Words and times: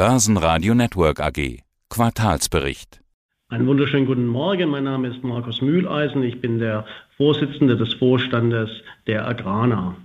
Börsenradio 0.00 0.74
Network 0.74 1.20
AG. 1.20 1.58
Quartalsbericht. 1.90 3.02
Einen 3.50 3.66
wunderschönen 3.66 4.06
guten 4.06 4.26
Morgen. 4.26 4.70
Mein 4.70 4.84
Name 4.84 5.08
ist 5.08 5.22
Markus 5.22 5.60
Mühleisen. 5.60 6.22
Ich 6.22 6.40
bin 6.40 6.58
der 6.58 6.86
Vorsitzende 7.18 7.76
des 7.76 7.92
Vorstandes 7.92 8.70
der 9.06 9.28
Agrana. 9.28 9.96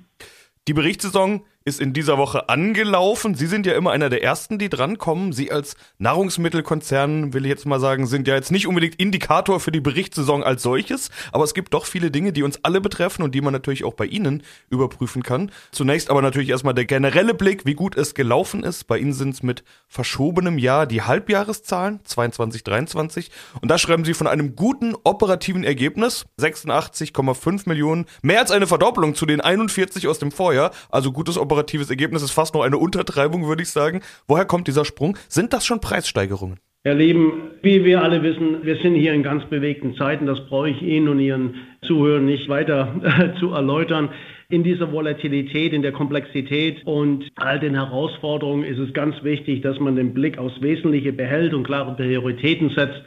Die 0.67 0.73
Berichtssaison 0.73 1.45
ist 1.67 1.81
in 1.81 1.93
dieser 1.93 2.19
Woche 2.19 2.47
angelaufen. 2.47 3.33
Sie 3.33 3.47
sind 3.47 3.65
ja 3.65 3.73
immer 3.73 3.91
einer 3.91 4.11
der 4.11 4.21
Ersten, 4.21 4.59
die 4.59 4.69
drankommen. 4.69 5.33
Sie 5.33 5.51
als 5.51 5.75
Nahrungsmittelkonzern, 5.97 7.33
will 7.33 7.43
ich 7.43 7.49
jetzt 7.49 7.65
mal 7.65 7.79
sagen, 7.79 8.05
sind 8.05 8.27
ja 8.27 8.35
jetzt 8.35 8.51
nicht 8.51 8.67
unbedingt 8.67 8.95
Indikator 8.95 9.59
für 9.59 9.71
die 9.71 9.81
Berichtssaison 9.81 10.43
als 10.43 10.61
solches, 10.61 11.09
aber 11.31 11.43
es 11.43 11.55
gibt 11.55 11.73
doch 11.73 11.87
viele 11.87 12.11
Dinge, 12.11 12.33
die 12.33 12.43
uns 12.43 12.59
alle 12.63 12.81
betreffen 12.81 13.23
und 13.23 13.33
die 13.33 13.41
man 13.41 13.51
natürlich 13.51 13.83
auch 13.83 13.95
bei 13.95 14.05
Ihnen 14.05 14.43
überprüfen 14.69 15.23
kann. 15.23 15.51
Zunächst 15.71 16.11
aber 16.11 16.21
natürlich 16.21 16.49
erstmal 16.49 16.75
der 16.75 16.85
generelle 16.85 17.33
Blick, 17.33 17.65
wie 17.65 17.73
gut 17.73 17.97
es 17.97 18.13
gelaufen 18.13 18.61
ist. 18.61 18.83
Bei 18.85 18.99
Ihnen 18.99 19.13
sind 19.13 19.33
es 19.33 19.41
mit 19.41 19.63
verschobenem 19.87 20.59
Jahr 20.59 20.85
die 20.85 21.01
Halbjahreszahlen 21.01 22.01
22, 22.03 22.63
23 22.63 23.31
und 23.59 23.71
da 23.71 23.79
schreiben 23.79 24.05
Sie 24.05 24.13
von 24.13 24.27
einem 24.27 24.55
guten 24.55 24.93
operativen 25.03 25.63
Ergebnis 25.63 26.27
86,5 26.39 27.67
Millionen, 27.67 28.05
mehr 28.21 28.41
als 28.41 28.51
eine 28.51 28.67
Verdopplung 28.67 29.15
zu 29.15 29.25
den 29.25 29.41
41 29.41 30.07
aus 30.07 30.19
dem 30.19 30.31
Vorjahr, 30.31 30.69
also 30.91 31.11
gutes 31.11 31.39
operatives 31.55 31.89
Ergebnis 31.89 32.21
ist 32.21 32.31
fast 32.31 32.53
noch 32.53 32.63
eine 32.63 32.77
Untertreibung, 32.77 33.47
würde 33.47 33.63
ich 33.63 33.69
sagen. 33.69 34.01
Woher 34.27 34.43
kommt 34.43 34.67
dieser 34.67 34.83
Sprung? 34.83 35.17
Sind 35.29 35.53
das 35.53 35.65
schon 35.65 35.79
Preissteigerungen? 35.79 36.59
Herr 36.83 36.95
Leben, 36.95 37.51
wie 37.61 37.85
wir 37.85 38.03
alle 38.03 38.21
wissen, 38.21 38.57
wir 38.63 38.75
sind 38.75 38.95
hier 38.95 39.13
in 39.13 39.23
ganz 39.23 39.45
bewegten 39.45 39.95
Zeiten. 39.95 40.25
Das 40.25 40.45
brauche 40.47 40.69
ich 40.69 40.81
Ihnen 40.81 41.07
und 41.07 41.19
Ihren 41.19 41.55
Zuhörern 41.87 42.25
nicht 42.25 42.49
weiter 42.49 43.33
zu 43.39 43.53
erläutern. 43.53 44.09
In 44.49 44.63
dieser 44.63 44.91
Volatilität, 44.91 45.71
in 45.71 45.81
der 45.81 45.93
Komplexität 45.93 46.85
und 46.85 47.25
all 47.35 47.59
den 47.59 47.73
Herausforderungen 47.73 48.65
ist 48.65 48.77
es 48.77 48.93
ganz 48.93 49.15
wichtig, 49.23 49.61
dass 49.61 49.79
man 49.79 49.95
den 49.95 50.13
Blick 50.13 50.37
aufs 50.37 50.61
Wesentliche 50.61 51.13
behält 51.13 51.53
und 51.53 51.63
klare 51.63 51.95
Prioritäten 51.95 52.69
setzt. 52.69 53.01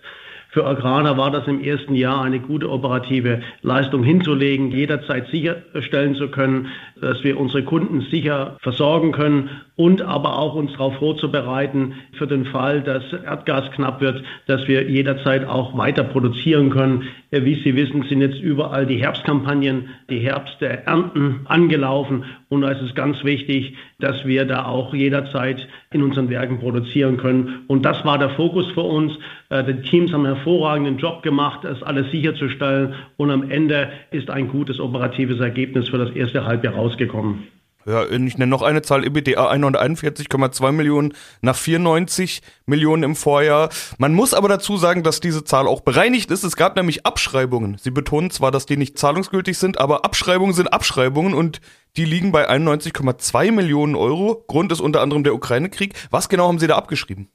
Für 0.51 0.67
Agrana 0.67 1.19
war 1.19 1.31
das 1.31 1.47
im 1.47 1.63
ersten 1.63 1.95
Jahr 1.95 2.23
eine 2.23 2.41
gute 2.41 2.71
operative 2.71 3.43
Leistung 3.61 4.03
hinzulegen, 4.03 4.71
jederzeit 4.71 5.29
sicherstellen 5.29 6.15
zu 6.15 6.29
können, 6.29 6.69
dass 7.01 7.23
wir 7.23 7.39
unsere 7.39 7.65
Kunden 7.65 8.01
sicher 8.11 8.57
versorgen 8.63 9.13
können 9.13 9.51
und 9.79 10.03
aber 10.03 10.37
auch 10.37 10.57
uns 10.57 10.73
darauf 10.73 10.97
vorzubereiten 10.97 11.95
für 12.19 12.27
den 12.27 12.47
Fall, 12.47 12.83
dass 12.83 13.05
Erdgas 13.13 13.71
knapp 13.71 14.01
wird, 14.01 14.25
dass 14.49 14.67
wir 14.67 14.91
jederzeit 14.91 15.47
auch 15.47 15.79
weiter 15.79 16.03
produzieren 16.03 16.71
können. 16.71 17.05
Wie 17.31 17.55
Sie 17.63 17.77
wissen, 17.77 18.03
sind 18.03 18.21
jetzt 18.21 18.41
überall 18.41 18.87
die 18.87 18.97
Herbstkampagnen, 18.97 19.91
die 20.11 20.19
Herbsternten 20.19 21.47
angelaufen 21.47 22.25
und 22.49 22.63
da 22.63 22.71
ist 22.71 22.83
es 22.83 22.97
ganz 22.97 23.23
wichtig, 23.23 23.77
dass 24.01 24.27
wir 24.27 24.47
da 24.47 24.65
auch 24.65 24.93
jederzeit 24.93 25.69
in 25.93 26.03
unseren 26.03 26.29
Werken 26.29 26.59
produzieren 26.59 27.17
können. 27.17 27.61
Und 27.69 27.85
das 27.85 28.05
war 28.05 28.19
der 28.19 28.31
Fokus 28.31 28.67
für 28.73 28.83
uns. 28.83 29.13
Äh, 29.49 29.63
die 29.63 29.83
Teams 29.83 30.13
haben 30.13 30.27
einen 30.27 30.35
hervorragenden 30.35 30.99
Job 30.99 31.23
gemacht, 31.23 31.61
das 31.63 31.85
alles 31.85 32.11
sicherzustellen 32.11 32.95
und 33.17 33.31
am 33.31 33.49
Ende 33.49 33.91
ist 34.11 34.29
ein 34.29 34.49
gutes 34.49 34.81
operatives 34.81 35.39
Ergebnis 35.39 35.89
für 35.89 35.99
das 35.99 36.11
erste 36.11 36.45
Halbjahr 36.45 36.75
rausgekommen. 36.75 37.58
Ja, 37.89 38.05
ich 38.05 38.37
nenne 38.37 38.51
noch 38.51 38.61
eine 38.61 38.83
Zahl, 38.83 39.03
EBITDA 39.03 39.51
141,2 39.51 40.73
Millionen 40.73 41.15
nach 41.41 41.57
94 41.57 42.43
Millionen 42.67 43.03
im 43.03 43.17
Vorjahr. 43.17 43.71
Man 43.97 44.13
muss 44.13 44.35
aber 44.35 44.47
dazu 44.47 44.77
sagen, 44.77 45.03
dass 45.03 45.21
diese 45.21 45.43
Zahl 45.43 45.67
auch 45.67 45.81
bereinigt 45.81 46.31
ist. 46.31 46.45
Es 46.45 46.57
gab 46.57 46.77
nämlich 46.77 47.07
Abschreibungen. 47.07 47.79
Sie 47.79 47.91
betonen 47.91 48.31
zwar, 48.31 48.51
dass 48.51 48.67
die 48.67 48.77
nicht 48.77 48.99
zahlungsgültig 48.99 49.57
sind, 49.57 49.81
aber 49.81 50.05
Abschreibungen 50.05 50.53
sind 50.53 50.71
Abschreibungen 50.71 51.33
und 51.33 51.63
die 51.97 52.05
liegen 52.05 52.31
bei 52.31 52.51
91,2 52.51 53.53
Millionen 53.53 53.95
Euro. 53.95 54.45
Grund 54.49 54.71
ist 54.71 54.83
unter 54.83 55.01
anderem 55.01 55.25
der 55.25 55.35
Ukraine-Krieg. 55.35 55.95
Was 56.11 56.29
genau 56.29 56.49
haben 56.49 56.59
Sie 56.59 56.67
da 56.67 56.77
abgeschrieben? 56.77 57.31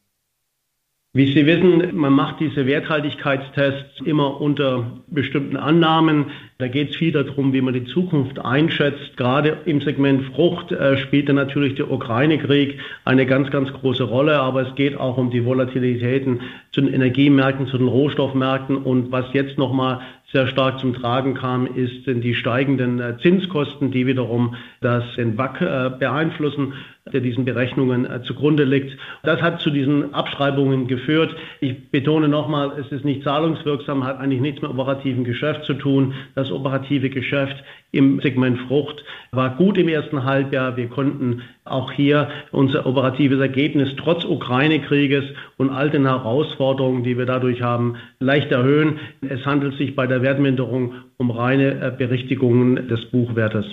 Wie 1.15 1.31
Sie 1.31 1.45
wissen, 1.45 1.95
man 1.95 2.11
macht 2.11 2.39
diese 2.39 2.65
Werthaltigkeitstests 2.65 4.01
immer 4.03 4.41
unter 4.41 5.03
bestimmten 5.05 5.57
Annahmen. 5.57 6.31
Da 6.57 6.67
geht 6.67 6.89
es 6.89 6.95
viel 6.95 7.11
darum, 7.11 7.53
wie 7.53 7.61
man 7.61 7.75
die 7.75 7.83
Zukunft 7.83 8.39
einschätzt. 8.39 9.15
Gerade 9.15 9.59
im 9.65 9.79
Segment 9.79 10.23
Frucht 10.33 10.71
äh, 10.71 10.97
spielt 10.97 11.29
natürlich 11.29 11.75
der 11.75 11.91
Ukraine-Krieg 11.91 12.79
eine 13.05 13.27
ganz, 13.27 13.51
ganz 13.51 13.71
große 13.71 14.05
Rolle. 14.05 14.39
Aber 14.39 14.67
es 14.67 14.73
geht 14.73 14.97
auch 14.97 15.19
um 15.19 15.29
die 15.29 15.45
Volatilitäten 15.45 16.41
zu 16.71 16.81
den 16.81 16.91
Energiemärkten, 16.91 17.67
zu 17.67 17.77
den 17.77 17.89
Rohstoffmärkten. 17.89 18.75
Und 18.77 19.11
was 19.11 19.25
jetzt 19.33 19.59
nochmal 19.59 20.01
sehr 20.33 20.47
stark 20.47 20.79
zum 20.79 20.93
Tragen 20.93 21.35
kam, 21.35 21.67
ist 21.67 22.05
die 22.07 22.35
steigenden 22.35 22.99
äh, 22.99 23.17
Zinskosten, 23.19 23.91
die 23.91 24.07
wiederum 24.07 24.55
das 24.81 25.03
den 25.15 25.37
WAC 25.37 25.61
äh, 25.61 25.91
beeinflussen 25.97 26.73
der 27.11 27.19
diesen 27.19 27.43
Berechnungen 27.43 28.05
äh, 28.05 28.23
zugrunde 28.23 28.63
liegt. 28.63 28.97
Das 29.23 29.41
hat 29.41 29.59
zu 29.59 29.69
diesen 29.69 30.13
Abschreibungen 30.13 30.87
geführt. 30.87 31.35
Ich 31.59 31.89
betone 31.91 32.29
nochmal, 32.29 32.71
es 32.79 32.89
ist 32.93 33.03
nicht 33.03 33.23
zahlungswirksam, 33.23 34.05
hat 34.05 34.19
eigentlich 34.19 34.39
nichts 34.39 34.61
mit 34.61 34.71
operativen 34.71 35.25
Geschäft 35.25 35.65
zu 35.65 35.73
tun. 35.73 36.13
Das 36.35 36.49
operative 36.49 37.09
Geschäft 37.09 37.61
im 37.91 38.21
Segment 38.21 38.57
Frucht 38.67 39.03
war 39.31 39.55
gut 39.57 39.77
im 39.77 39.89
ersten 39.89 40.23
Halbjahr. 40.23 40.77
Wir 40.77 40.87
konnten 40.87 41.41
auch 41.65 41.91
hier 41.91 42.29
unser 42.51 42.85
operatives 42.85 43.39
Ergebnis 43.39 43.89
trotz 43.97 44.23
Ukraine-Krieges 44.23 45.25
und 45.57 45.69
all 45.69 45.89
den 45.89 46.05
Herausforderungen, 46.05 47.03
die 47.03 47.17
wir 47.17 47.25
dadurch 47.25 47.61
haben, 47.61 47.97
leicht 48.19 48.51
erhöhen. 48.51 48.99
Es 49.21 49.45
handelt 49.45 49.77
sich 49.77 49.95
bei 49.95 50.07
der 50.07 50.22
Wertminderung 50.23 50.95
um 51.17 51.29
reine 51.29 51.79
äh, 51.79 51.91
Berichtigungen 51.95 52.87
des 52.87 53.11
Buchwertes. 53.11 53.65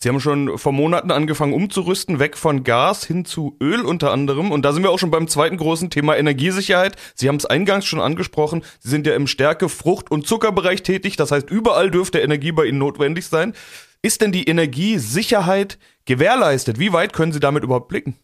Sie 0.00 0.08
haben 0.08 0.20
schon 0.20 0.58
vor 0.58 0.70
Monaten 0.70 1.10
angefangen 1.10 1.52
umzurüsten, 1.52 2.20
weg 2.20 2.36
von 2.36 2.62
Gas 2.62 3.04
hin 3.04 3.24
zu 3.24 3.56
Öl 3.60 3.80
unter 3.80 4.12
anderem. 4.12 4.52
Und 4.52 4.64
da 4.64 4.72
sind 4.72 4.84
wir 4.84 4.92
auch 4.92 4.98
schon 5.00 5.10
beim 5.10 5.26
zweiten 5.26 5.56
großen 5.56 5.90
Thema 5.90 6.16
Energiesicherheit. 6.16 6.94
Sie 7.16 7.26
haben 7.26 7.34
es 7.34 7.46
eingangs 7.46 7.84
schon 7.84 8.00
angesprochen. 8.00 8.62
Sie 8.78 8.90
sind 8.90 9.08
ja 9.08 9.16
im 9.16 9.26
Stärke-, 9.26 9.68
Frucht- 9.68 10.12
und 10.12 10.24
Zuckerbereich 10.24 10.84
tätig. 10.84 11.16
Das 11.16 11.32
heißt, 11.32 11.50
überall 11.50 11.90
dürfte 11.90 12.20
Energie 12.20 12.52
bei 12.52 12.66
Ihnen 12.66 12.78
notwendig 12.78 13.26
sein. 13.26 13.54
Ist 14.00 14.22
denn 14.22 14.30
die 14.30 14.44
Energiesicherheit 14.44 15.80
gewährleistet? 16.04 16.78
Wie 16.78 16.92
weit 16.92 17.12
können 17.12 17.32
Sie 17.32 17.40
damit 17.40 17.64
überhaupt 17.64 17.88
blicken? 17.88 18.14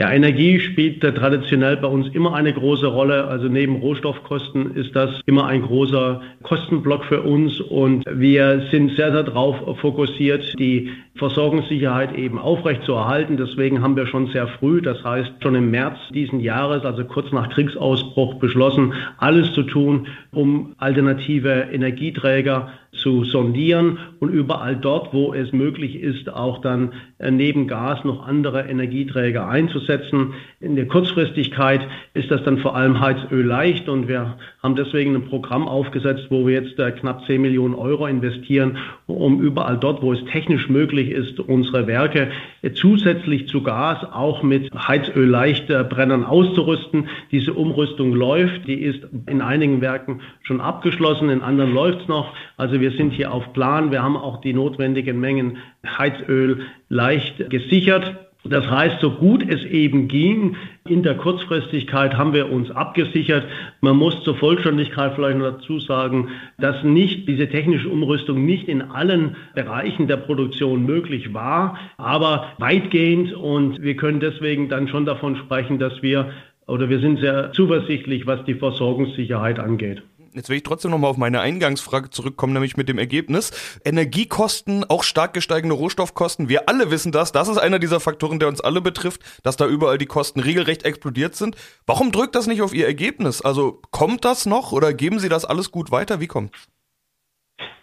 Ja, 0.00 0.10
Energie 0.10 0.58
spielt 0.60 1.02
traditionell 1.02 1.76
bei 1.76 1.86
uns 1.86 2.08
immer 2.14 2.34
eine 2.34 2.54
große 2.54 2.86
Rolle. 2.86 3.26
Also 3.26 3.48
neben 3.48 3.76
Rohstoffkosten 3.76 4.74
ist 4.74 4.96
das 4.96 5.10
immer 5.26 5.46
ein 5.46 5.60
großer 5.60 6.22
Kostenblock 6.42 7.04
für 7.04 7.20
uns 7.20 7.60
und 7.60 8.04
wir 8.10 8.66
sind 8.70 8.96
sehr, 8.96 9.12
sehr 9.12 9.24
darauf 9.24 9.56
fokussiert, 9.78 10.58
die 10.58 10.88
Versorgungssicherheit 11.20 12.16
eben 12.16 12.38
aufrecht 12.38 12.82
zu 12.84 12.94
erhalten. 12.94 13.36
Deswegen 13.36 13.82
haben 13.82 13.94
wir 13.94 14.06
schon 14.06 14.28
sehr 14.28 14.48
früh, 14.48 14.80
das 14.80 15.04
heißt 15.04 15.30
schon 15.42 15.54
im 15.54 15.70
März 15.70 15.98
diesen 16.12 16.40
Jahres, 16.40 16.84
also 16.84 17.04
kurz 17.04 17.30
nach 17.30 17.50
Kriegsausbruch, 17.50 18.34
beschlossen, 18.36 18.94
alles 19.18 19.52
zu 19.52 19.62
tun, 19.62 20.08
um 20.32 20.74
alternative 20.78 21.68
Energieträger 21.70 22.70
zu 22.92 23.24
sondieren 23.24 23.98
und 24.18 24.30
überall 24.30 24.76
dort, 24.76 25.14
wo 25.14 25.32
es 25.32 25.52
möglich 25.52 25.96
ist, 25.96 26.28
auch 26.28 26.60
dann 26.60 26.92
äh, 27.18 27.30
neben 27.30 27.68
Gas 27.68 28.04
noch 28.04 28.26
andere 28.26 28.62
Energieträger 28.62 29.48
einzusetzen. 29.48 30.34
In 30.60 30.74
der 30.74 30.86
Kurzfristigkeit 30.86 31.86
ist 32.14 32.30
das 32.30 32.42
dann 32.42 32.58
vor 32.58 32.76
allem 32.76 33.00
Heizöl 33.00 33.46
leicht 33.46 33.88
und 33.88 34.08
wir 34.08 34.36
haben 34.62 34.74
deswegen 34.74 35.14
ein 35.14 35.24
Programm 35.24 35.68
aufgesetzt, 35.68 36.26
wo 36.30 36.46
wir 36.46 36.62
jetzt 36.62 36.78
äh, 36.78 36.90
knapp 36.90 37.24
10 37.26 37.40
Millionen 37.40 37.74
Euro 37.74 38.06
investieren, 38.06 38.76
um 39.06 39.40
überall 39.40 39.78
dort, 39.78 40.02
wo 40.02 40.12
es 40.12 40.24
technisch 40.32 40.68
möglich 40.68 41.09
ist, 41.10 41.40
unsere 41.40 41.86
Werke 41.86 42.30
zusätzlich 42.74 43.48
zu 43.48 43.62
Gas 43.62 44.04
auch 44.12 44.42
mit 44.42 44.70
Heizöl 44.74 45.28
leicht 45.28 45.68
Brennern 45.68 46.24
auszurüsten. 46.24 47.08
Diese 47.30 47.52
Umrüstung 47.52 48.12
läuft, 48.12 48.66
die 48.66 48.80
ist 48.82 49.06
in 49.26 49.42
einigen 49.42 49.80
Werken 49.80 50.20
schon 50.42 50.60
abgeschlossen, 50.60 51.30
in 51.30 51.42
anderen 51.42 51.74
läuft 51.74 52.02
es 52.02 52.08
noch. 52.08 52.34
Also 52.56 52.80
wir 52.80 52.92
sind 52.92 53.12
hier 53.12 53.32
auf 53.32 53.52
Plan. 53.52 53.90
Wir 53.90 54.02
haben 54.02 54.16
auch 54.16 54.40
die 54.40 54.52
notwendigen 54.52 55.20
Mengen 55.20 55.58
Heizöl 55.84 56.62
leicht 56.88 57.50
gesichert. 57.50 58.29
Das 58.44 58.68
heißt, 58.70 59.00
so 59.02 59.10
gut 59.10 59.44
es 59.46 59.62
eben 59.64 60.08
ging, 60.08 60.56
in 60.88 61.02
der 61.02 61.14
Kurzfristigkeit 61.14 62.16
haben 62.16 62.32
wir 62.32 62.50
uns 62.50 62.70
abgesichert. 62.70 63.44
Man 63.82 63.96
muss 63.96 64.22
zur 64.24 64.34
Vollständigkeit 64.34 65.12
vielleicht 65.14 65.38
noch 65.38 65.52
dazu 65.52 65.78
sagen, 65.78 66.28
dass 66.58 66.82
nicht 66.82 67.28
diese 67.28 67.48
technische 67.48 67.90
Umrüstung 67.90 68.46
nicht 68.46 68.66
in 68.66 68.80
allen 68.80 69.36
Bereichen 69.54 70.08
der 70.08 70.16
Produktion 70.16 70.86
möglich 70.86 71.34
war, 71.34 71.78
aber 71.98 72.46
weitgehend 72.56 73.34
und 73.34 73.82
wir 73.82 73.96
können 73.96 74.20
deswegen 74.20 74.70
dann 74.70 74.88
schon 74.88 75.04
davon 75.04 75.36
sprechen, 75.36 75.78
dass 75.78 76.02
wir 76.02 76.30
oder 76.66 76.88
wir 76.88 77.00
sind 77.00 77.20
sehr 77.20 77.52
zuversichtlich, 77.52 78.26
was 78.26 78.44
die 78.44 78.54
Versorgungssicherheit 78.54 79.58
angeht. 79.58 80.02
Jetzt 80.32 80.48
will 80.48 80.58
ich 80.58 80.62
trotzdem 80.62 80.92
nochmal 80.92 81.10
auf 81.10 81.16
meine 81.16 81.40
Eingangsfrage 81.40 82.10
zurückkommen, 82.10 82.52
nämlich 82.52 82.76
mit 82.76 82.88
dem 82.88 82.98
Ergebnis. 82.98 83.50
Energiekosten, 83.84 84.84
auch 84.84 85.02
stark 85.02 85.34
gesteigende 85.34 85.74
Rohstoffkosten. 85.74 86.48
Wir 86.48 86.68
alle 86.68 86.90
wissen 86.92 87.10
das. 87.10 87.32
Das 87.32 87.48
ist 87.48 87.58
einer 87.58 87.80
dieser 87.80 87.98
Faktoren, 87.98 88.38
der 88.38 88.48
uns 88.48 88.60
alle 88.60 88.80
betrifft, 88.80 89.22
dass 89.42 89.56
da 89.56 89.66
überall 89.66 89.98
die 89.98 90.06
Kosten 90.06 90.38
regelrecht 90.38 90.84
explodiert 90.84 91.34
sind. 91.34 91.56
Warum 91.84 92.12
drückt 92.12 92.36
das 92.36 92.46
nicht 92.46 92.62
auf 92.62 92.72
Ihr 92.72 92.86
Ergebnis? 92.86 93.42
Also 93.42 93.82
kommt 93.90 94.24
das 94.24 94.46
noch 94.46 94.70
oder 94.70 94.94
geben 94.94 95.18
Sie 95.18 95.28
das 95.28 95.44
alles 95.44 95.72
gut 95.72 95.90
weiter? 95.90 96.20
Wie 96.20 96.28
kommt's? 96.28 96.68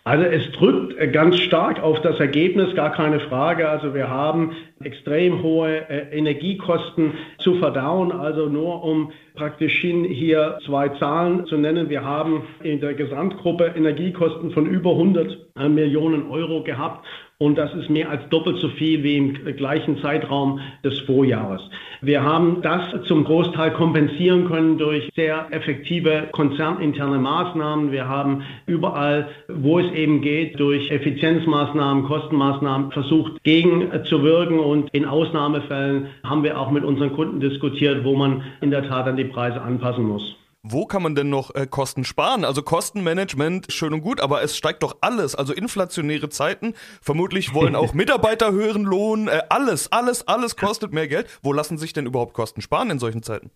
Also 0.08 0.24
es 0.24 0.50
drückt 0.54 1.12
ganz 1.12 1.38
stark 1.40 1.84
auf 1.84 2.00
das 2.02 2.18
Ergebnis, 2.20 2.74
gar 2.76 2.94
keine 2.94 3.20
Frage. 3.20 3.68
Also 3.68 3.94
wir 3.94 4.08
haben 4.08 4.56
extrem 4.82 5.44
hohe 5.44 5.90
äh, 5.90 6.18
Energiekosten 6.18 7.12
zu 7.40 7.56
verdauen. 7.56 8.14
Also 8.14 8.46
nur 8.46 8.86
um 8.86 9.12
praktisch 9.36 9.82
hier 9.82 10.60
zwei 10.66 10.88
Zahlen 10.98 11.46
zu 11.48 11.58
nennen. 11.58 11.90
Wir 11.90 12.06
haben 12.06 12.44
in 12.64 12.80
der 12.80 12.94
Gesamtgruppe 12.94 13.74
Energiekosten 13.76 14.52
von 14.52 14.66
über 14.66 14.92
100 14.92 15.38
äh, 15.60 15.68
Millionen 15.68 16.30
Euro 16.32 16.64
gehabt 16.64 17.06
und 17.40 17.56
das 17.56 17.72
ist 17.76 17.90
mehr 17.90 18.10
als 18.10 18.28
doppelt 18.30 18.58
so 18.58 18.70
viel 18.70 19.04
wie 19.04 19.18
im 19.18 19.34
gleichen 19.56 20.02
Zeitraum 20.02 20.60
des 20.84 21.00
Vorjahres. 21.02 21.62
Wir 22.02 22.24
haben 22.24 22.64
das 22.64 22.82
zum 23.06 23.26
Großteil 23.26 23.74
kompensieren 23.74 24.48
können 24.48 24.80
durch 24.80 25.08
sehr 25.16 25.46
effektive 25.52 26.30
konzerninterne 26.32 27.20
Maßnahmen. 27.20 27.92
Wir 27.92 28.08
haben 28.08 28.44
überall, 28.66 29.28
wo 29.50 29.78
es 29.78 29.92
eben 29.94 30.22
geht, 30.22 30.60
durch 30.60 30.90
Effizienzmaßnahmen, 30.90 32.06
Kostenmaßnahmen 32.06 32.92
versucht, 32.92 33.44
gegenzuwirken 33.44 34.60
und 34.60 34.90
in 34.94 35.06
Ausnahmefällen 35.06 36.08
haben 36.24 36.44
wir 36.44 36.60
auch 36.60 36.72
mit 36.72 36.84
unseren 36.84 37.14
Kunden 37.14 37.40
diskutiert, 37.40 38.04
wo 38.04 38.16
man 38.16 38.42
in 38.62 38.72
der 38.72 38.88
Tat 38.88 39.08
an 39.08 39.16
die 39.16 39.26
Preise 39.26 39.62
anpassen 39.62 40.06
muss. 40.06 40.36
Wo 40.64 40.86
kann 40.86 41.04
man 41.04 41.16
denn 41.16 41.30
noch 41.30 41.56
äh, 41.56 41.68
Kosten 41.68 42.04
sparen? 42.04 42.44
Also 42.44 42.62
Kostenmanagement, 42.62 43.72
schön 43.72 43.94
und 43.94 44.02
gut, 44.02 44.20
aber 44.20 44.42
es 44.42 44.58
steigt 44.58 44.84
doch 44.84 44.98
alles. 45.02 45.36
Also 45.36 45.54
inflationäre 45.54 46.30
Zeiten. 46.30 46.74
Vermutlich 47.02 47.54
wollen 47.54 47.76
auch 47.76 47.94
Mitarbeiter 47.96 48.52
höheren 48.52 48.84
Lohn. 48.84 49.28
Äh, 49.28 49.44
alles, 49.50 49.92
alles, 49.92 50.28
alles 50.28 50.56
kostet 50.56 50.92
mehr 50.94 51.08
Geld. 51.08 51.28
Wo 51.42 51.54
lassen 51.54 51.78
sich 51.78 51.94
denn 51.94 52.06
überhaupt 52.06 52.34
Kosten 52.34 52.62
sparen 52.62 52.90
in 52.90 53.00
solchen 53.00 53.24
Zeiten? 53.24 53.52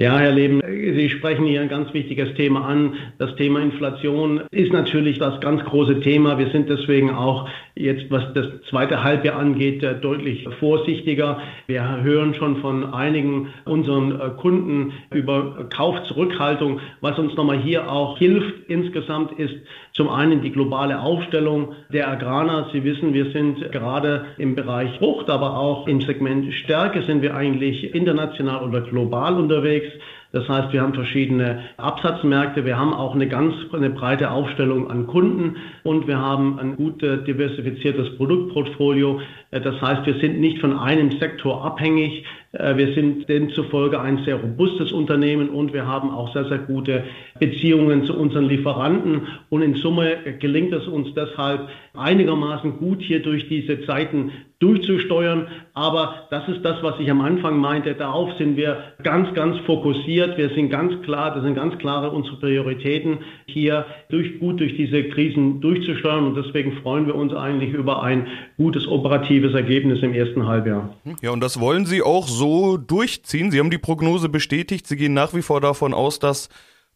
Ja, 0.00 0.16
Herr 0.16 0.30
Leben, 0.30 0.62
Sie 0.64 1.10
sprechen 1.10 1.44
hier 1.44 1.60
ein 1.60 1.68
ganz 1.68 1.92
wichtiges 1.92 2.32
Thema 2.34 2.64
an. 2.64 2.94
Das 3.18 3.34
Thema 3.34 3.60
Inflation 3.60 4.42
ist 4.52 4.72
natürlich 4.72 5.18
das 5.18 5.40
ganz 5.40 5.64
große 5.64 5.98
Thema. 5.98 6.38
Wir 6.38 6.50
sind 6.50 6.68
deswegen 6.68 7.10
auch 7.10 7.48
jetzt, 7.74 8.08
was 8.08 8.32
das 8.32 8.46
zweite 8.70 9.02
Halbjahr 9.02 9.36
angeht, 9.36 9.82
deutlich 10.00 10.46
vorsichtiger. 10.60 11.40
Wir 11.66 12.00
hören 12.00 12.34
schon 12.34 12.58
von 12.58 12.94
einigen 12.94 13.48
unseren 13.64 14.36
Kunden 14.36 14.92
über 15.12 15.66
Kaufzurückhaltung. 15.68 16.78
Was 17.00 17.18
uns 17.18 17.34
nochmal 17.34 17.58
hier 17.58 17.90
auch 17.90 18.18
hilft 18.18 18.68
insgesamt 18.68 19.36
ist 19.36 19.56
zum 19.94 20.08
einen 20.08 20.42
die 20.42 20.52
globale 20.52 21.00
Aufstellung 21.00 21.74
der 21.92 22.08
Agrana. 22.08 22.68
Sie 22.72 22.84
wissen, 22.84 23.14
wir 23.14 23.32
sind 23.32 23.72
gerade 23.72 24.26
im 24.38 24.54
Bereich 24.54 24.96
Frucht, 24.98 25.28
aber 25.28 25.58
auch 25.58 25.88
im 25.88 26.00
Segment 26.02 26.54
Stärke 26.54 27.02
sind 27.02 27.20
wir 27.20 27.34
eigentlich 27.34 27.92
international 27.96 28.62
oder 28.62 28.82
global 28.82 29.34
unterwegs. 29.34 29.87
Das 30.30 30.46
heißt, 30.46 30.74
wir 30.74 30.82
haben 30.82 30.92
verschiedene 30.92 31.60
Absatzmärkte, 31.78 32.66
wir 32.66 32.78
haben 32.78 32.92
auch 32.92 33.14
eine 33.14 33.28
ganz 33.28 33.54
eine 33.72 33.88
breite 33.88 34.30
Aufstellung 34.30 34.90
an 34.90 35.06
Kunden 35.06 35.56
und 35.84 36.06
wir 36.06 36.18
haben 36.18 36.58
ein 36.58 36.76
gut 36.76 37.00
diversifiziertes 37.00 38.14
Produktportfolio. 38.16 39.22
Das 39.50 39.80
heißt, 39.80 40.04
wir 40.04 40.14
sind 40.20 40.38
nicht 40.38 40.58
von 40.58 40.78
einem 40.78 41.12
Sektor 41.18 41.64
abhängig. 41.64 42.24
Wir 42.52 42.94
sind 42.94 43.26
demzufolge 43.28 44.00
ein 44.00 44.24
sehr 44.24 44.36
robustes 44.36 44.92
Unternehmen 44.92 45.48
und 45.48 45.72
wir 45.72 45.86
haben 45.86 46.10
auch 46.10 46.32
sehr, 46.34 46.44
sehr 46.44 46.58
gute 46.58 47.04
Beziehungen 47.38 48.04
zu 48.04 48.14
unseren 48.14 48.48
Lieferanten. 48.48 49.28
Und 49.48 49.62
in 49.62 49.76
Summe 49.76 50.16
gelingt 50.38 50.74
es 50.74 50.86
uns 50.86 51.14
deshalb 51.14 51.68
einigermaßen 51.96 52.76
gut, 52.76 53.00
hier 53.00 53.22
durch 53.22 53.48
diese 53.48 53.80
Zeiten 53.86 54.32
durchzusteuern. 54.60 55.46
Aber 55.74 56.26
das 56.30 56.48
ist 56.48 56.64
das, 56.64 56.82
was 56.82 56.98
ich 56.98 57.10
am 57.10 57.20
Anfang 57.20 57.58
meinte. 57.58 57.94
Darauf 57.94 58.30
sind 58.38 58.56
wir 58.56 58.82
ganz, 59.02 59.32
ganz 59.34 59.56
fokussiert. 59.66 60.36
Wir 60.36 60.48
sind 60.50 60.70
ganz 60.70 61.00
klar, 61.02 61.34
das 61.34 61.44
sind 61.44 61.54
ganz 61.54 61.78
klare 61.78 62.10
unsere 62.10 62.36
Prioritäten, 62.36 63.18
hier 63.46 63.86
durch, 64.08 64.40
gut 64.40 64.58
durch 64.58 64.76
diese 64.76 65.04
Krisen 65.10 65.60
durchzusteuern. 65.60 66.26
Und 66.26 66.34
deswegen 66.34 66.72
freuen 66.82 67.06
wir 67.06 67.14
uns 67.14 67.32
eigentlich 67.32 67.72
über 67.72 68.02
ein 68.02 68.26
gutes 68.56 68.88
operatives 68.88 69.54
Ergebnis 69.54 70.02
im 70.02 70.12
ersten 70.12 70.46
Halbjahr. 70.46 70.94
Ja, 71.22 71.30
und 71.30 71.40
das 71.40 71.60
wollen 71.60 71.86
Sie 71.86 72.02
auch 72.02 72.26
so 72.26 72.76
durchziehen. 72.76 73.50
Sie 73.50 73.60
haben 73.60 73.70
die 73.70 73.78
Prognose 73.78 74.28
bestätigt. 74.28 74.86
Sie 74.86 74.96
gehen 74.96 75.14
nach 75.14 75.34
wie 75.34 75.42
vor 75.42 75.60
davon 75.60 75.94
aus, 75.94 76.18
dass 76.18 76.48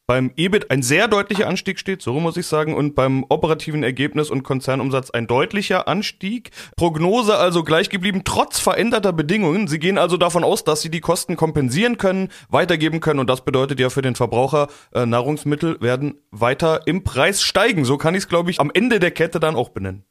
beim 0.07 0.33
EBIT 0.37 0.71
ein 0.71 0.83
sehr 0.83 1.09
deutlicher 1.09 1.47
Anstieg 1.47 1.79
steht, 1.79 2.03
so 2.03 2.19
muss 2.19 2.37
ich 2.37 2.47
sagen, 2.47 2.75
und 2.75 2.95
beim 2.95 3.25
operativen 3.29 3.83
Ergebnis 3.83 4.31
und 4.31 4.43
Konzernumsatz 4.43 5.11
ein 5.11 5.27
deutlicher 5.27 5.87
Anstieg. 5.89 6.51
Prognose 6.77 7.37
also 7.37 7.63
gleich 7.63 7.89
geblieben, 7.89 8.23
trotz 8.25 8.59
veränderter 8.59 9.13
Bedingungen. 9.13 9.69
Sie 9.69 9.79
gehen 9.79 9.99
also 9.99 10.17
davon 10.17 10.45
aus, 10.45 10.65
dass 10.65 10.83
Sie 10.83 10.91
die 10.91 11.01
Kosten 11.01 11.37
kompensieren 11.37 11.99
können, 11.99 12.29
weitergeben 12.49 13.01
können 13.01 13.21
und 13.21 13.31
das 13.31 13.45
bedeutet 13.45 13.79
ja 13.81 13.91
für 13.91 14.03
den 14.03 14.17
Verbraucher, 14.17 14.69
äh, 14.93 15.07
Nahrungsmittel 15.07 15.81
werden 15.81 16.17
weiter 16.31 16.81
im 16.87 17.05
Preis 17.05 17.43
steigen. 17.43 17.85
So 17.85 17.97
kann 17.97 18.15
ich 18.15 18.25
es, 18.25 18.29
glaube 18.29 18.51
ich, 18.51 18.61
am 18.61 18.71
Ende 18.75 18.99
der 18.99 19.13
Kette 19.13 19.41
dann 19.41 19.55
auch 19.55 19.69
benennen. 19.69 20.05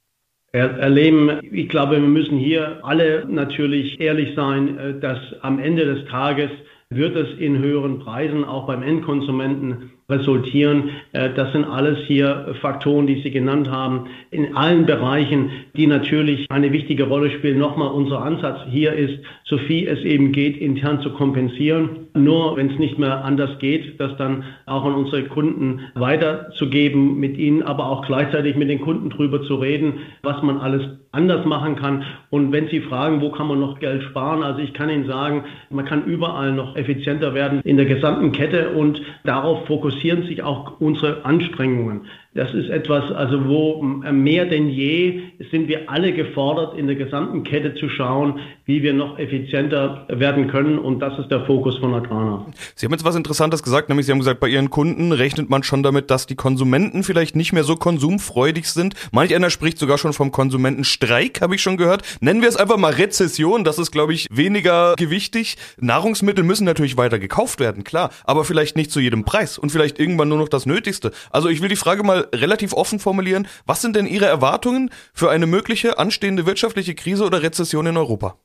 Erleben, 0.53 1.39
ich 1.49 1.69
glaube, 1.69 1.93
wir 1.93 2.07
müssen 2.09 2.37
hier 2.37 2.79
alle 2.83 3.25
natürlich 3.25 4.01
ehrlich 4.01 4.35
sein, 4.35 4.77
äh, 4.77 4.99
dass 4.99 5.19
am 5.41 5.59
Ende 5.59 5.85
des 5.85 6.09
Tages 6.09 6.49
wird 6.91 7.15
es 7.15 7.39
in 7.39 7.57
höheren 7.57 7.99
Preisen 7.99 8.43
auch 8.43 8.67
beim 8.67 8.83
Endkonsumenten 8.83 9.91
resultieren. 10.11 10.89
Äh, 11.13 11.29
das 11.35 11.51
sind 11.53 11.65
alles 11.65 11.97
hier 12.05 12.55
Faktoren, 12.61 13.07
die 13.07 13.21
Sie 13.21 13.31
genannt 13.31 13.69
haben, 13.69 14.07
in 14.29 14.55
allen 14.55 14.85
Bereichen, 14.85 15.49
die 15.75 15.87
natürlich 15.87 16.45
eine 16.51 16.71
wichtige 16.71 17.05
Rolle 17.05 17.31
spielen. 17.31 17.57
Nochmal, 17.57 17.89
unser 17.89 18.21
Ansatz 18.21 18.59
hier 18.69 18.93
ist, 18.93 19.19
so 19.45 19.57
viel 19.57 19.87
es 19.87 19.99
eben 20.03 20.31
geht, 20.31 20.57
intern 20.57 21.01
zu 21.01 21.11
kompensieren. 21.11 22.07
Nur 22.13 22.57
wenn 22.57 22.71
es 22.71 22.79
nicht 22.79 22.99
mehr 22.99 23.23
anders 23.23 23.57
geht, 23.59 23.99
das 23.99 24.15
dann 24.17 24.43
auch 24.65 24.85
an 24.85 24.93
unsere 24.93 25.23
Kunden 25.23 25.79
weiterzugeben, 25.95 27.19
mit 27.19 27.37
ihnen 27.37 27.63
aber 27.63 27.87
auch 27.87 28.05
gleichzeitig 28.05 28.55
mit 28.55 28.69
den 28.69 28.81
Kunden 28.81 29.09
drüber 29.09 29.43
zu 29.43 29.55
reden, 29.55 29.99
was 30.21 30.41
man 30.43 30.57
alles 30.57 30.83
anders 31.11 31.45
machen 31.45 31.75
kann. 31.75 32.03
Und 32.29 32.51
wenn 32.51 32.67
Sie 32.69 32.79
fragen, 32.79 33.21
wo 33.21 33.31
kann 33.31 33.47
man 33.47 33.59
noch 33.59 33.79
Geld 33.79 34.03
sparen, 34.03 34.43
also 34.43 34.59
ich 34.59 34.73
kann 34.73 34.89
Ihnen 34.89 35.07
sagen, 35.07 35.43
man 35.69 35.85
kann 35.85 36.05
überall 36.05 36.53
noch 36.53 36.75
effizienter 36.75 37.33
werden 37.33 37.61
in 37.63 37.77
der 37.77 37.85
gesamten 37.85 38.31
Kette 38.31 38.69
und 38.69 39.01
darauf 39.23 39.65
fokussieren 39.67 40.00
sich 40.23 40.43
auch 40.43 40.79
unsere 40.79 41.25
Anstrengungen. 41.25 42.07
Das 42.33 42.53
ist 42.53 42.69
etwas, 42.69 43.11
also 43.11 43.45
wo 43.49 43.81
mehr 43.81 44.45
denn 44.45 44.69
je 44.69 45.21
sind 45.51 45.67
wir 45.67 45.89
alle 45.89 46.13
gefordert, 46.13 46.79
in 46.79 46.87
der 46.87 46.95
gesamten 46.95 47.43
Kette 47.43 47.75
zu 47.75 47.89
schauen, 47.89 48.39
wie 48.63 48.81
wir 48.81 48.93
noch 48.93 49.19
effizienter 49.19 50.05
werden 50.07 50.47
können. 50.47 50.79
Und 50.79 51.01
das 51.01 51.19
ist 51.19 51.29
der 51.29 51.45
Fokus 51.45 51.77
von 51.79 51.93
Agrana. 51.93 52.45
Sie 52.75 52.85
haben 52.85 52.93
jetzt 52.93 53.03
was 53.03 53.17
Interessantes 53.17 53.63
gesagt, 53.63 53.89
nämlich 53.89 54.05
Sie 54.05 54.13
haben 54.13 54.19
gesagt, 54.19 54.39
bei 54.39 54.47
Ihren 54.47 54.69
Kunden 54.69 55.11
rechnet 55.11 55.49
man 55.49 55.63
schon 55.63 55.83
damit, 55.83 56.09
dass 56.09 56.25
die 56.25 56.35
Konsumenten 56.35 57.03
vielleicht 57.03 57.35
nicht 57.35 57.51
mehr 57.51 57.65
so 57.65 57.75
konsumfreudig 57.75 58.65
sind. 58.65 58.93
Manch 59.11 59.35
einer 59.35 59.49
spricht 59.49 59.77
sogar 59.77 59.97
schon 59.97 60.13
vom 60.13 60.31
Konsumentenstreik, 60.31 61.41
habe 61.41 61.55
ich 61.55 61.61
schon 61.61 61.75
gehört. 61.75 62.03
Nennen 62.21 62.41
wir 62.41 62.47
es 62.47 62.55
einfach 62.55 62.77
mal 62.77 62.93
Rezession. 62.93 63.65
Das 63.65 63.77
ist, 63.77 63.91
glaube 63.91 64.13
ich, 64.13 64.27
weniger 64.31 64.95
gewichtig. 64.97 65.57
Nahrungsmittel 65.81 66.45
müssen 66.45 66.63
natürlich 66.63 66.95
weiter 66.95 67.19
gekauft 67.19 67.59
werden, 67.59 67.83
klar, 67.83 68.09
aber 68.23 68.45
vielleicht 68.45 68.77
nicht 68.77 68.89
zu 68.89 69.01
jedem 69.01 69.25
Preis 69.25 69.57
und 69.57 69.69
vielleicht 69.69 69.99
irgendwann 69.99 70.29
nur 70.29 70.37
noch 70.37 70.47
das 70.47 70.65
Nötigste. 70.65 71.11
Also 71.29 71.49
ich 71.49 71.61
will 71.61 71.67
die 71.67 71.75
Frage 71.75 72.03
mal 72.03 72.20
relativ 72.33 72.73
offen 72.73 72.99
formulieren. 72.99 73.47
Was 73.65 73.81
sind 73.81 73.95
denn 73.95 74.05
Ihre 74.05 74.25
Erwartungen 74.25 74.89
für 75.13 75.29
eine 75.29 75.47
mögliche 75.47 75.99
anstehende 75.99 76.45
wirtschaftliche 76.45 76.95
Krise 76.95 77.25
oder 77.25 77.41
Rezession 77.41 77.85
in 77.85 77.97
Europa? 77.97 78.35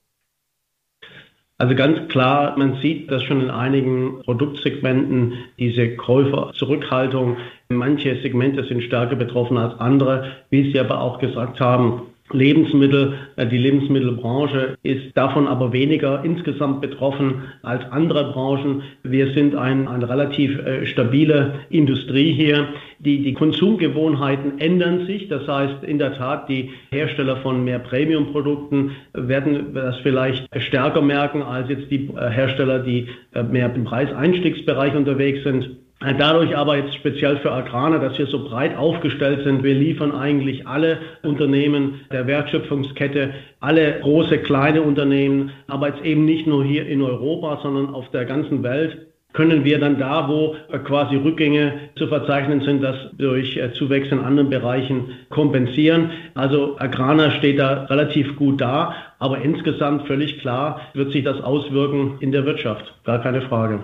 Also 1.59 1.75
ganz 1.75 2.09
klar, 2.09 2.59
man 2.59 2.79
sieht, 2.83 3.11
dass 3.11 3.23
schon 3.23 3.41
in 3.41 3.51
einigen 3.51 4.21
Produktsegmenten 4.25 5.33
diese 5.59 5.97
Käuferzurückhaltung, 5.97 7.39
manche 7.71 8.21
Segmente 8.21 8.65
sind 8.65 8.83
stärker 8.83 9.17
betroffen 9.17 9.57
als 9.57 9.79
andere, 9.81 10.33
wie 10.51 10.71
Sie 10.71 10.79
aber 10.79 11.01
auch 11.01 11.19
gesagt 11.19 11.59
haben, 11.59 12.03
Lebensmittel, 12.33 13.15
äh, 13.37 13.47
die 13.47 13.59
Lebensmittelbranche 13.59 14.77
ist 14.83 15.17
davon 15.17 15.47
aber 15.47 15.73
weniger 15.73 16.25
insgesamt 16.25 16.81
betroffen 16.81 17.43
als 17.63 17.83
andere 17.91 18.33
Branchen. 18.33 18.83
Wir 19.03 19.33
sind 19.33 19.55
ein, 19.55 19.87
eine 19.87 20.09
relativ 20.09 20.59
äh, 20.59 20.87
stabile 20.87 21.61
Industrie 21.71 22.33
hier. 22.33 22.69
Die, 22.99 23.23
die 23.23 23.35
Konsumgewohnheiten 23.35 24.59
ändern 24.59 25.07
sich. 25.07 25.29
Das 25.29 25.47
heißt, 25.47 25.85
in 25.85 25.99
der 25.99 26.17
Tat, 26.17 26.49
die 26.49 26.71
Hersteller 26.91 27.37
von 27.37 27.65
mehr 27.65 27.79
Premium-Produkten 27.79 28.93
werden 29.13 29.75
das 29.75 29.99
vielleicht 29.99 30.49
stärker 30.63 31.03
merken 31.03 31.43
als 31.43 31.69
jetzt 31.69 31.91
die 31.91 32.11
äh, 32.17 32.31
Hersteller, 32.31 32.81
die 32.81 33.09
mehr 33.51 33.73
im 33.75 33.85
Preiseinstiegsbereich 33.85 34.95
unterwegs 34.95 35.45
sind. 35.45 35.77
Dadurch 36.01 36.55
aber 36.55 36.77
jetzt 36.77 36.95
speziell 36.95 37.39
für 37.39 37.51
Agrana, 37.51 37.99
dass 37.99 38.19
wir 38.19 38.27
so 38.27 38.45
breit 38.45 38.77
aufgestellt 38.77 39.45
sind. 39.45 39.63
Wir 39.63 39.75
liefern 39.75 40.13
eigentlich 40.13 40.67
alle 40.67 40.99
Unternehmen 41.23 42.03
der 42.13 42.27
Wertschöpfungskette, 42.27 43.33
alle 43.61 44.01
große, 44.01 44.39
kleine 44.39 44.83
Unternehmen, 44.83 45.53
aber 45.69 45.89
jetzt 45.89 46.05
eben 46.05 46.27
nicht 46.27 46.47
nur 46.47 46.65
hier 46.65 46.87
in 46.87 47.01
Europa, 47.01 47.61
sondern 47.63 47.95
auf 47.95 48.11
der 48.11 48.27
ganzen 48.27 48.63
Welt 48.63 49.07
können 49.33 49.65
wir 49.65 49.79
dann 49.79 49.99
da, 49.99 50.29
wo 50.29 50.57
quasi 50.85 51.17
Rückgänge 51.17 51.73
zu 51.97 52.07
verzeichnen 52.09 52.63
sind, 52.63 52.83
das 52.83 52.97
durch 53.19 53.61
Zuwächse 53.75 54.15
in 54.15 54.21
anderen 54.21 54.49
Bereichen 54.49 55.11
kompensieren. 55.29 56.11
Also 56.35 56.77
Agrana 56.79 57.31
steht 57.33 57.59
da 57.59 57.85
relativ 57.85 58.37
gut 58.37 58.61
da, 58.61 58.95
aber 59.19 59.39
insgesamt 59.39 60.07
völlig 60.07 60.41
klar 60.41 60.81
wird 60.95 61.13
sich 61.13 61.25
das 61.25 61.41
auswirken 61.43 62.17
in 62.21 62.33
der 62.33 62.47
Wirtschaft. 62.47 62.95
Gar 63.05 63.21
keine 63.23 63.43
Frage. 63.43 63.81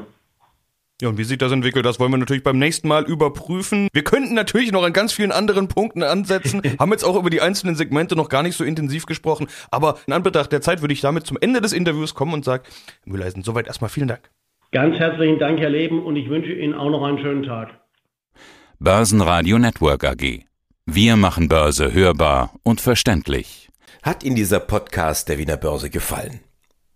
Ja, 1.03 1.09
und 1.09 1.19
wie 1.19 1.25
sich 1.25 1.37
das 1.37 1.51
entwickelt, 1.51 1.85
das 1.85 1.99
wollen 1.99 2.13
wir 2.13 2.19
natürlich 2.19 2.45
beim 2.45 2.61
nächsten 2.61 2.87
Mal 2.87 3.03
überprüfen. 3.03 3.89
Wir 3.93 4.05
könnten 4.05 4.35
natürlich 4.35 4.71
noch 4.71 4.85
an 4.85 4.93
ganz 4.93 5.13
vielen 5.13 5.33
anderen 5.33 5.67
Punkten 5.67 6.05
ansetzen, 6.05 6.63
haben 6.79 6.93
jetzt 6.93 7.03
auch 7.03 7.17
über 7.17 7.29
die 7.29 7.41
einzelnen 7.41 7.75
Segmente 7.75 8.15
noch 8.15 8.29
gar 8.29 8.45
nicht 8.45 8.57
so 8.57 8.63
intensiv 8.63 9.07
gesprochen, 9.07 9.49
aber 9.73 9.99
in 10.07 10.13
Anbetracht 10.13 10.53
der 10.53 10.61
Zeit 10.61 10.81
würde 10.81 10.95
ich 10.95 11.01
damit 11.01 11.27
zum 11.27 11.37
Ende 11.41 11.61
des 11.61 11.73
Interviews 11.73 12.15
kommen 12.15 12.35
und 12.35 12.45
sage, 12.45 12.63
Herr 13.03 13.13
Mühleisen, 13.13 13.43
soweit 13.43 13.67
erstmal 13.67 13.91
vielen 13.91 14.07
Dank. 14.07 14.31
Ganz 14.71 14.97
herzlichen 14.97 15.41
Dank, 15.41 15.59
Herr 15.59 15.71
Leben, 15.71 16.05
und 16.05 16.15
ich 16.15 16.31
wünsche 16.31 16.53
Ihnen 16.53 16.73
auch 16.73 16.89
noch 16.89 17.03
einen 17.03 17.19
schönen 17.19 17.43
Tag. 17.43 17.71
Börsenradio 18.79 19.59
Network 19.59 20.05
AG. 20.05 20.45
Wir 20.87 21.17
machen 21.17 21.49
Börse 21.49 21.93
hörbar 21.93 22.53
und 22.63 22.81
verständlich. 22.81 23.71
Hat 24.05 24.23
Ihnen 24.23 24.37
dieser 24.37 24.61
Podcast 24.61 25.29
der 25.29 25.39
Wiener 25.39 25.57
Börse 25.57 25.91
gefallen? 25.91 26.39